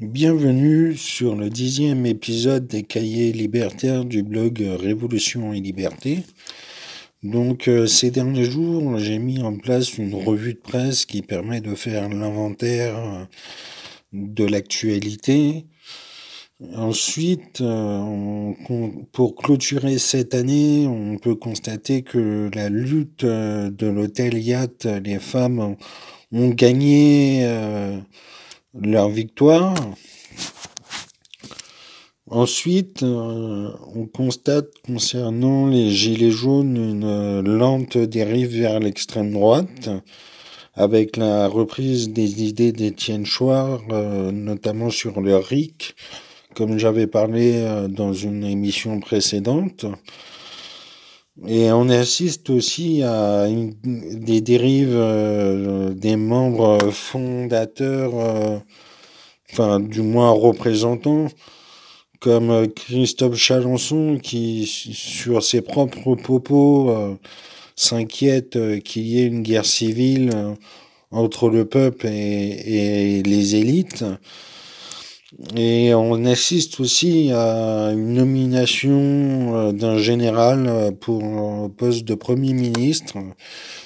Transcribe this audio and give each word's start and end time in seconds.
Bienvenue 0.00 0.96
sur 0.96 1.36
le 1.36 1.48
dixième 1.48 2.04
épisode 2.04 2.66
des 2.66 2.82
cahiers 2.82 3.30
libertaires 3.30 4.04
du 4.04 4.24
blog 4.24 4.60
Révolution 4.80 5.52
et 5.52 5.60
Liberté. 5.60 6.18
Donc 7.22 7.68
euh, 7.68 7.86
ces 7.86 8.10
derniers 8.10 8.44
jours, 8.44 8.98
j'ai 8.98 9.20
mis 9.20 9.40
en 9.40 9.56
place 9.56 9.96
une 9.96 10.12
revue 10.16 10.54
de 10.54 10.58
presse 10.58 11.06
qui 11.06 11.22
permet 11.22 11.60
de 11.60 11.76
faire 11.76 12.08
l'inventaire 12.08 13.28
de 14.12 14.44
l'actualité. 14.44 15.64
Ensuite, 16.74 17.60
euh, 17.60 18.50
pour 19.12 19.36
clôturer 19.36 19.98
cette 19.98 20.34
année, 20.34 20.88
on 20.88 21.18
peut 21.18 21.36
constater 21.36 22.02
que 22.02 22.50
la 22.52 22.68
lutte 22.68 23.22
euh, 23.22 23.70
de 23.70 23.86
l'hôtel 23.86 24.38
Yacht, 24.38 24.86
les 24.86 25.20
femmes 25.20 25.76
ont 26.32 26.48
gagné 26.48 27.46
leur 28.80 29.08
victoire. 29.08 29.74
Ensuite, 32.26 33.02
euh, 33.02 33.70
on 33.94 34.06
constate 34.06 34.70
concernant 34.84 35.66
les 35.66 35.90
Gilets 35.90 36.30
jaunes 36.30 36.76
une 36.76 37.40
lente 37.42 37.98
dérive 37.98 38.58
vers 38.58 38.80
l'extrême 38.80 39.32
droite, 39.32 39.90
avec 40.74 41.16
la 41.16 41.46
reprise 41.48 42.08
des 42.08 42.42
idées 42.42 42.72
d'Étienne 42.72 43.26
Chouard, 43.26 43.82
euh, 43.90 44.32
notamment 44.32 44.90
sur 44.90 45.20
le 45.20 45.36
RIC, 45.36 45.94
comme 46.54 46.78
j'avais 46.78 47.06
parlé 47.06 47.52
euh, 47.56 47.88
dans 47.88 48.12
une 48.12 48.42
émission 48.42 49.00
précédente. 49.00 49.86
Et 51.42 51.72
on 51.72 51.88
assiste 51.88 52.48
aussi 52.50 53.02
à 53.02 53.48
des 53.48 54.40
dérives 54.40 54.94
euh, 54.94 55.92
des 55.92 56.14
membres 56.14 56.90
fondateurs, 56.92 58.12
euh, 58.14 58.58
enfin 59.52 59.80
du 59.80 60.02
moins 60.02 60.30
représentants, 60.30 61.26
comme 62.20 62.50
euh, 62.50 62.66
Christophe 62.68 63.34
Chalençon 63.34 64.18
qui, 64.22 64.64
sur 64.66 65.42
ses 65.42 65.60
propres 65.60 66.14
propos, 66.14 67.18
s'inquiète 67.74 68.56
qu'il 68.84 69.02
y 69.02 69.20
ait 69.20 69.26
une 69.26 69.42
guerre 69.42 69.66
civile 69.66 70.30
entre 71.10 71.50
le 71.50 71.64
peuple 71.64 72.06
et 72.06 73.22
les 73.24 73.56
élites. 73.56 74.04
Et 75.56 75.92
on 75.94 76.24
assiste 76.26 76.78
aussi 76.80 77.32
à 77.32 77.90
une 77.92 78.14
nomination 78.14 78.92
euh, 79.56 79.72
d'un 79.72 79.98
général 79.98 80.66
euh, 80.68 80.90
pour 80.92 81.24
un 81.24 81.68
poste 81.68 82.04
de 82.04 82.14
Premier 82.14 82.52
ministre, 82.52 83.16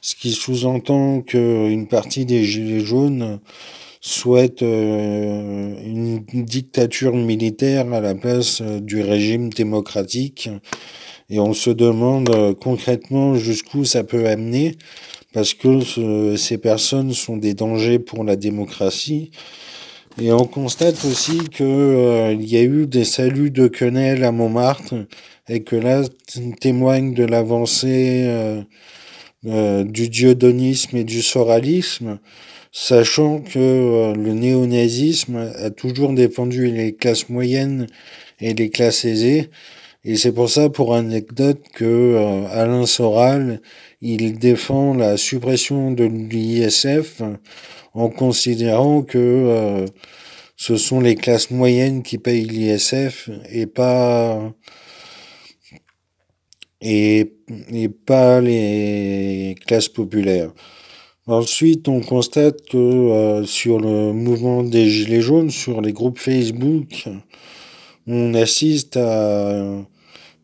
ce 0.00 0.14
qui 0.14 0.32
sous-entend 0.32 1.20
qu'une 1.20 1.86
partie 1.86 2.24
des 2.24 2.44
Gilets 2.44 2.80
jaunes 2.80 3.40
souhaite 4.00 4.62
euh, 4.62 5.74
une 5.84 6.24
dictature 6.44 7.14
militaire 7.14 7.92
à 7.92 8.00
la 8.00 8.14
place 8.14 8.62
du 8.62 9.02
régime 9.02 9.50
démocratique. 9.50 10.48
Et 11.28 11.38
on 11.40 11.52
se 11.52 11.70
demande 11.70 12.54
concrètement 12.60 13.34
jusqu'où 13.34 13.84
ça 13.84 14.04
peut 14.04 14.26
amener, 14.26 14.76
parce 15.32 15.54
que 15.54 16.36
ces 16.36 16.58
personnes 16.58 17.12
sont 17.12 17.38
des 17.38 17.54
dangers 17.54 17.98
pour 17.98 18.24
la 18.24 18.36
démocratie. 18.36 19.30
Et 20.20 20.30
on 20.30 20.44
constate 20.44 21.04
aussi 21.04 21.48
que 21.48 21.64
euh, 21.64 22.32
il 22.32 22.48
y 22.48 22.56
a 22.56 22.62
eu 22.62 22.86
des 22.86 23.04
saluts 23.04 23.50
de 23.50 23.66
quenelles 23.66 24.22
à 24.22 24.30
Montmartre 24.30 24.94
et 25.48 25.64
que 25.64 25.74
là 25.74 26.02
témoigne 26.60 27.14
de 27.14 27.24
l'avancée 27.24 28.22
euh, 28.26 28.62
euh, 29.46 29.82
du 29.82 30.08
diodonisme 30.08 30.96
et 30.96 31.04
du 31.04 31.20
soralisme, 31.20 32.20
sachant 32.70 33.40
que 33.40 34.14
le 34.16 34.34
néonazisme 34.34 35.52
a 35.58 35.70
toujours 35.70 36.12
défendu 36.12 36.70
les 36.70 36.94
classes 36.94 37.28
moyennes 37.28 37.88
et 38.40 38.54
les 38.54 38.70
classes 38.70 39.04
aisées. 39.04 39.50
Et 40.04 40.16
c'est 40.16 40.32
pour 40.32 40.50
ça, 40.50 40.68
pour 40.68 40.94
anecdote, 40.94 41.62
que 41.72 42.46
Alain 42.50 42.84
Soral, 42.84 43.62
il 44.02 44.38
défend 44.38 44.94
la 44.94 45.16
suppression 45.16 45.90
de 45.92 46.04
l'ISF 46.04 47.22
en 47.94 48.10
considérant 48.10 49.02
que 49.02 49.18
euh, 49.18 49.86
ce 50.56 50.76
sont 50.76 51.00
les 51.00 51.14
classes 51.14 51.50
moyennes 51.50 52.02
qui 52.02 52.18
payent 52.18 52.44
l'ISF 52.44 53.30
et 53.50 53.66
pas 53.66 54.52
et, 56.80 57.32
et 57.72 57.88
pas 57.88 58.40
les 58.40 59.56
classes 59.66 59.88
populaires. 59.88 60.52
Ensuite, 61.26 61.88
on 61.88 62.00
constate 62.00 62.68
que 62.68 62.76
euh, 62.76 63.44
sur 63.44 63.80
le 63.80 64.12
mouvement 64.12 64.62
des 64.62 64.90
Gilets 64.90 65.22
jaunes, 65.22 65.50
sur 65.50 65.80
les 65.80 65.94
groupes 65.94 66.18
Facebook, 66.18 67.08
on 68.06 68.34
assiste 68.34 68.98
à, 68.98 69.86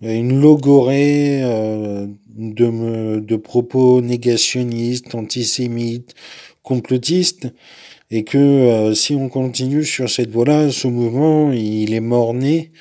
une 0.00 0.40
logorée 0.40 1.42
euh, 1.42 2.06
de, 2.36 3.20
de 3.20 3.36
propos 3.36 4.00
négationnistes, 4.00 5.14
antisémites, 5.14 6.14
complotiste 6.62 7.48
et 8.10 8.24
que 8.24 8.38
euh, 8.38 8.94
si 8.94 9.14
on 9.14 9.28
continue 9.28 9.84
sur 9.84 10.10
cette 10.10 10.30
voie-là, 10.30 10.70
ce 10.70 10.88
mouvement, 10.88 11.52
il 11.52 11.94
est 11.94 12.00
mort-né 12.00 12.72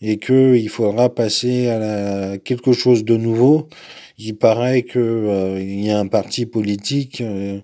et 0.00 0.18
que 0.18 0.54
il 0.56 0.68
faudra 0.68 1.12
passer 1.14 1.68
à 1.68 2.38
quelque 2.38 2.72
chose 2.72 3.04
de 3.04 3.16
nouveau. 3.16 3.68
Il 4.18 4.36
paraît 4.36 4.82
que 4.82 4.98
euh, 4.98 5.60
y 5.60 5.90
a 5.90 5.98
un 5.98 6.06
parti 6.06 6.46
politique 6.46 7.20
euh, 7.20 7.60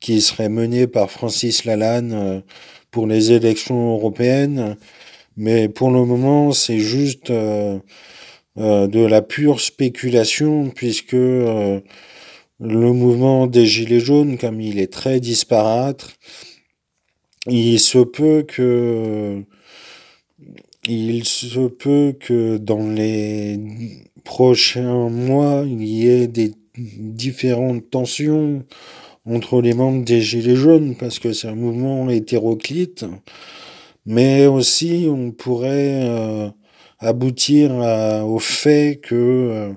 qui 0.00 0.20
serait 0.20 0.48
mené 0.48 0.86
par 0.86 1.10
Francis 1.10 1.64
Lalanne 1.64 2.42
pour 2.90 3.06
les 3.06 3.32
élections 3.32 3.94
européennes, 3.94 4.76
mais 5.36 5.68
pour 5.68 5.90
le 5.90 6.04
moment, 6.04 6.52
c'est 6.52 6.78
juste 6.78 7.32
de 8.58 9.06
la 9.06 9.22
pure 9.22 9.60
spéculation 9.60 10.70
puisque 10.74 11.12
le 11.12 11.82
mouvement 12.60 13.46
des 13.46 13.66
Gilets 13.66 14.00
jaunes, 14.00 14.36
comme 14.36 14.60
il 14.60 14.80
est 14.80 14.92
très 14.92 15.20
disparate, 15.20 16.18
il 17.46 17.78
se 17.78 17.98
peut 17.98 18.44
que 18.46 19.44
il 20.88 21.24
se 21.24 21.68
peut 21.68 22.14
que 22.18 22.56
dans 22.56 22.88
les 22.90 23.60
prochains 24.24 25.08
mois, 25.08 25.64
il 25.66 25.82
y 25.84 26.08
ait 26.08 26.26
des 26.26 26.52
différentes 26.76 27.90
tensions 27.90 28.64
entre 29.26 29.60
les 29.60 29.74
membres 29.74 30.04
des 30.04 30.20
Gilets 30.20 30.56
jaunes, 30.56 30.96
parce 30.96 31.18
que 31.18 31.32
c'est 31.32 31.48
un 31.48 31.54
mouvement 31.54 32.08
hétéroclite, 32.08 33.04
mais 34.06 34.46
aussi 34.46 35.06
on 35.10 35.30
pourrait 35.32 36.02
euh, 36.04 36.48
aboutir 37.00 37.72
au 38.26 38.38
fait 38.38 39.00
que 39.02 39.14
euh, 39.14 39.72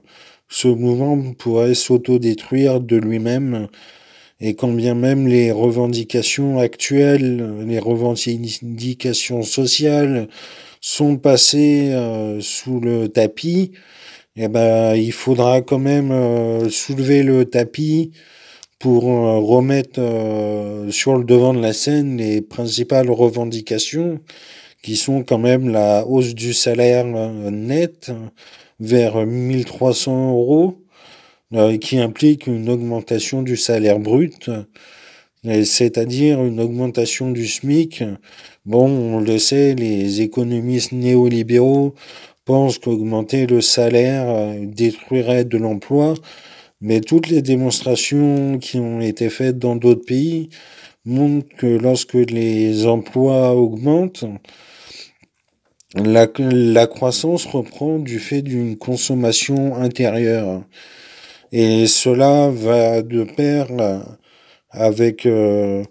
ce 0.50 0.68
mouvement 0.68 1.34
pourrait 1.34 1.76
s'autodétruire 1.76 2.82
de 2.82 2.98
lui-même 2.98 3.68
et 4.40 4.56
quand 4.56 4.74
bien 4.74 4.96
même 4.96 5.28
les 5.28 5.52
revendications 5.52 6.60
actuelles, 6.60 7.64
les 7.68 7.80
revendications 7.80 9.44
sociales 9.44 10.28
sont 10.82 11.18
passées 11.18 11.92
euh, 11.92 12.42
sous 12.42 12.80
le 12.80 13.08
tapis, 13.08 13.72
eh 14.36 14.48
ben, 14.48 14.96
il 14.96 15.12
faudra 15.12 15.62
quand 15.62 15.78
même 15.78 16.12
euh, 16.12 16.70
soulever 16.70 17.22
le 17.22 17.46
tapis 17.46 18.12
pour 18.80 19.04
remettre 19.04 20.02
sur 20.90 21.16
le 21.16 21.24
devant 21.24 21.54
de 21.54 21.62
la 21.62 21.72
scène 21.72 22.18
les 22.18 22.42
principales 22.42 23.12
revendications 23.12 24.20
qui 24.82 24.96
sont 24.96 25.24
quand 25.24 25.38
même 25.38 25.70
la 25.70 26.06
hausse 26.08 26.34
du 26.34 26.54
salaire 26.54 27.06
net, 27.06 28.12
vers 28.80 29.26
1300 29.26 30.32
euros, 30.32 30.82
euh, 31.54 31.78
qui 31.78 32.00
implique 32.00 32.48
une 32.48 32.70
augmentation 32.70 33.42
du 33.42 33.58
salaire 33.58 34.00
brut, 34.00 34.50
c'est-à-dire 35.44 36.44
une 36.44 36.60
augmentation 36.60 37.32
du 37.32 37.48
SMIC. 37.48 38.04
Bon, 38.66 38.88
on 38.88 39.20
le 39.20 39.38
sait, 39.38 39.76
les 39.76 40.22
économistes 40.22 40.94
néolibéraux 40.94 41.94
pensent 42.46 42.80
qu'augmenter 42.80 43.48
le 43.48 43.62
salaire 43.62 44.30
euh, 44.30 44.66
détruirait 44.66 45.46
de 45.46 45.58
l'emploi, 45.58 46.14
mais 46.80 47.02
toutes 47.02 47.28
les 47.28 47.42
démonstrations 47.42 48.58
qui 48.60 48.78
ont 48.80 49.02
été 49.02 49.30
faites 49.30 49.60
dans 49.60 49.76
d'autres 49.76 50.06
pays 50.06 50.50
montrent 51.06 51.56
que 51.58 51.68
lorsque 51.68 52.14
les 52.14 52.86
emplois 52.88 53.56
augmentent, 53.56 54.26
la, 55.96 56.28
la, 56.38 56.88
croissance 56.88 57.46
reprend 57.46 58.00
du 58.00 58.20
fait 58.20 58.42
d'une 58.42 58.78
consommation 58.78 59.76
intérieure. 59.76 60.64
Et 61.52 61.88
cela 61.88 62.50
va 62.50 63.02
de 63.02 63.24
pair 63.24 63.68
avec, 64.70 65.26
euh, 65.26 65.84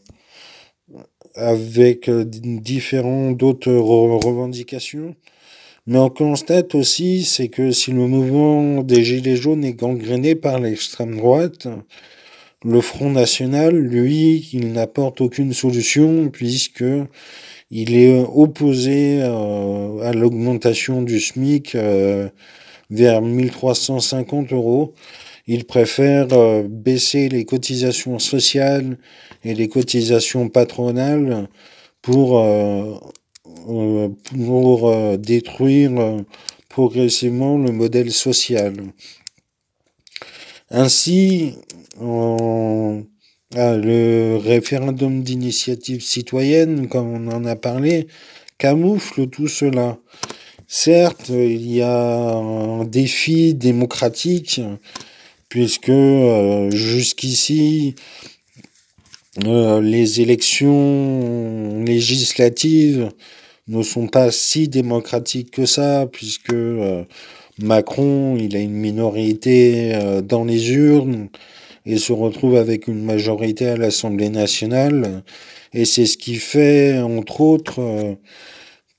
avec 1.35 2.08
différents 2.11 3.32
d'autres 3.32 3.73
revendications. 3.73 5.14
Mais 5.87 5.99
on 5.99 6.08
constate 6.11 6.75
aussi, 6.75 7.25
c'est 7.25 7.49
que 7.49 7.73
si 7.73 7.91
le 7.91 8.06
mouvement 8.06 8.82
des 8.82 9.03
Gilets 9.03 9.37
jaunes 9.37 9.64
est 9.64 9.75
gangréné 9.75 10.35
par 10.35 10.58
l'extrême 10.61 11.17
droite, 11.17 11.69
Le 12.62 12.83
Front 12.83 13.09
National, 13.09 13.75
lui, 13.75 14.51
il 14.53 14.73
n'apporte 14.73 15.23
aucune 15.23 15.55
solution 15.55 16.29
puisque 16.29 16.85
il 17.71 17.97
est 17.97 18.23
opposé 18.35 19.23
à 19.23 20.12
l'augmentation 20.12 21.01
du 21.01 21.21
SMIC 21.21 21.75
vers 22.91 23.23
1350 23.23 24.53
euros. 24.53 24.93
Il 25.47 25.65
préfère 25.65 26.27
baisser 26.69 27.31
les 27.31 27.47
cotisations 27.47 28.19
sociales 28.19 28.99
et 29.43 29.55
les 29.55 29.69
cotisations 29.69 30.51
patronales 30.51 31.49
pour, 32.03 32.47
pour 34.37 35.17
détruire 35.17 35.93
progressivement 36.69 37.56
le 37.56 37.73
modèle 37.73 38.13
social. 38.13 38.75
Ainsi, 40.70 41.55
ah, 43.56 43.76
le 43.76 44.37
référendum 44.37 45.22
d'initiative 45.25 46.00
citoyenne, 46.00 46.88
comme 46.88 47.08
on 47.08 47.32
en 47.32 47.44
a 47.44 47.56
parlé, 47.56 48.06
camoufle 48.58 49.26
tout 49.28 49.49
cela. 49.49 49.99
Certes, 50.69 51.31
il 51.31 51.69
y 51.69 51.82
a 51.82 52.34
un 52.37 52.84
défi 52.84 53.55
démocratique, 53.55 54.61
puisque 55.49 55.88
euh, 55.88 56.70
jusqu'ici, 56.70 57.96
euh, 59.44 59.81
les 59.81 60.20
élections 60.20 61.82
législatives 61.84 63.11
ne 63.67 63.82
sont 63.82 64.06
pas 64.06 64.31
si 64.31 64.69
démocratiques 64.69 65.50
que 65.50 65.67
ça, 65.67 66.06
puisque 66.12 66.52
euh, 66.52 67.02
Macron, 67.62 68.37
il 68.37 68.57
a 68.57 68.61
une 68.61 68.73
minorité 68.73 69.95
euh, 69.95 70.23
dans 70.23 70.45
les 70.45 70.73
urnes 70.73 71.29
et 71.85 71.99
se 71.99 72.12
retrouve 72.12 72.57
avec 72.57 72.89
une 72.89 73.03
majorité 73.05 73.69
à 73.69 73.77
l'Assemblée 73.77 74.31
nationale. 74.31 75.23
Et 75.73 75.85
c'est 75.85 76.07
ce 76.07 76.17
qui 76.17 76.37
fait, 76.37 76.99
entre 77.01 77.41
autres, 77.41 78.17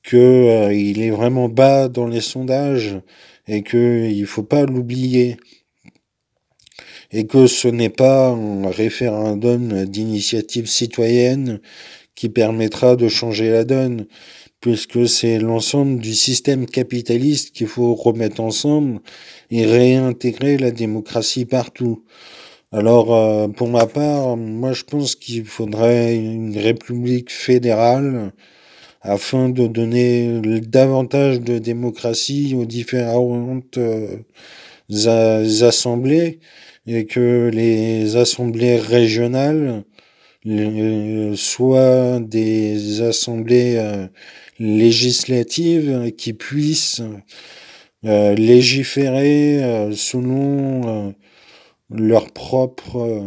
qu'il 0.04 0.20
euh, 0.20 0.70
est 0.70 1.10
vraiment 1.10 1.50
bas 1.50 1.88
dans 1.88 2.08
les 2.08 2.22
sondages 2.22 3.00
et 3.48 3.64
qu'il 3.64 4.20
ne 4.20 4.26
faut 4.26 4.44
pas 4.44 4.66
l'oublier. 4.66 5.38
Et 7.12 7.28
que 7.28 7.48
ce 7.48 7.68
n'est 7.68 7.90
pas 7.90 8.30
un 8.30 8.70
référendum 8.70 9.86
d'initiative 9.86 10.68
citoyenne 10.68 11.60
qui 12.16 12.30
permettra 12.30 12.96
de 12.96 13.10
changer 13.10 13.50
la 13.50 13.66
donne 13.66 14.06
puisque 14.62 15.10
c'est 15.10 15.40
l'ensemble 15.40 16.00
du 16.00 16.14
système 16.14 16.66
capitaliste 16.68 17.52
qu'il 17.52 17.68
faut 17.68 17.96
remettre 17.96 18.42
ensemble 18.42 19.02
et 19.50 19.66
réintégrer 19.66 20.58
la 20.58 20.72
démocratie 20.72 21.46
partout. 21.46 22.04
Alors, 22.72 23.14
euh, 23.14 23.48
pour 23.50 23.68
ma 23.70 23.88
part, 23.88 24.38
moi 24.38 24.72
je 24.74 24.84
pense 24.84 25.16
qu'il 25.16 25.46
faudrait 25.46 26.16
une 26.16 26.58
république 26.58 27.32
fédérale 27.32 28.32
afin 29.02 29.50
de 29.50 29.68
donner 29.68 30.42
davantage 30.62 31.42
de 31.42 31.58
démocratie 31.60 32.56
aux 32.56 32.66
différentes 32.66 33.78
euh, 33.78 34.18
assemblées 35.62 36.40
et 36.88 37.06
que 37.06 37.50
les 37.54 38.16
assemblées 38.16 38.78
régionales 38.78 39.84
soient 41.36 42.20
des 42.20 43.02
assemblées 43.02 43.76
euh, 43.78 44.08
législatives 44.60 46.12
qui 46.18 46.34
puissent 46.34 47.02
euh, 48.04 48.34
légiférer 48.34 49.64
euh, 49.64 49.92
selon 49.92 51.08
euh, 51.08 51.12
leur 51.92 52.32
propre 52.32 53.22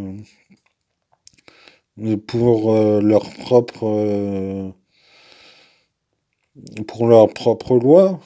pour 2.26 2.74
leur 2.74 3.30
propre 3.34 4.74
pour 6.88 7.06
leur 7.06 7.32
propre 7.32 7.76
loi 7.76 8.18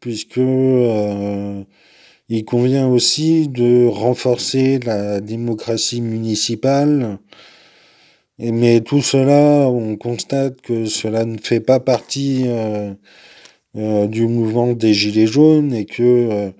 puisque 0.00 0.36
il 2.28 2.44
convient 2.44 2.86
aussi 2.86 3.48
de 3.48 3.88
renforcer 3.88 4.78
la 4.78 5.20
démocratie 5.20 6.00
municipale 6.00 7.18
mais 8.38 8.80
tout 8.82 9.02
cela, 9.02 9.68
on 9.68 9.96
constate 9.96 10.60
que 10.60 10.86
cela 10.86 11.24
ne 11.24 11.38
fait 11.38 11.60
pas 11.60 11.80
partie 11.80 12.44
euh, 12.46 12.92
euh, 13.76 14.06
du 14.06 14.26
mouvement 14.26 14.72
des 14.72 14.94
Gilets 14.94 15.26
jaunes 15.26 15.72
et 15.74 15.86
que 15.86 16.02
euh, 16.02 16.50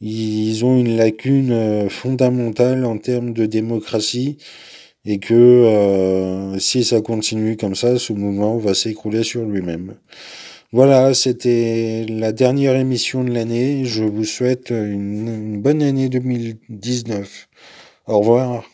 ils 0.00 0.64
ont 0.64 0.78
une 0.78 0.96
lacune 0.96 1.88
fondamentale 1.90 2.84
en 2.84 2.98
termes 2.98 3.32
de 3.32 3.46
démocratie 3.46 4.38
et 5.04 5.18
que 5.18 6.54
si 6.58 6.84
ça 6.84 7.00
continue 7.00 7.56
comme 7.56 7.74
ça, 7.74 7.98
ce 7.98 8.12
mouvement 8.12 8.58
va 8.58 8.74
s'écrouler 8.74 9.24
sur 9.24 9.44
lui-même. 9.44 9.96
Voilà, 10.72 11.14
c'était 11.14 12.06
la 12.08 12.32
dernière 12.32 12.76
émission 12.76 13.24
de 13.24 13.32
l'année. 13.32 13.84
Je 13.86 14.04
vous 14.04 14.24
souhaite 14.24 14.70
une 14.70 15.60
bonne 15.60 15.82
année 15.82 16.08
2019. 16.08 17.48
Au 18.06 18.20
revoir. 18.20 18.64